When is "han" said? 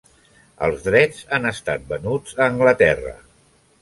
1.37-1.45